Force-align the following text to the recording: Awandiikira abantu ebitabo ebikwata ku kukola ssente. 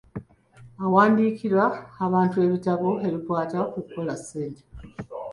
Awandiikira 0.85 1.63
abantu 2.05 2.37
ebitabo 2.45 2.89
ebikwata 3.07 3.57
ku 3.61 3.67
kukola 3.85 4.13
ssente. 4.21 4.63